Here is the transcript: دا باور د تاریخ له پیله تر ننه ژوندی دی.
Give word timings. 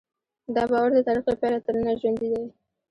دا 0.55 0.63
باور 0.71 0.89
د 0.93 0.99
تاریخ 1.07 1.23
له 1.29 1.35
پیله 1.41 1.59
تر 1.65 1.73
ننه 1.79 1.93
ژوندی 2.01 2.27
دی. 2.33 2.43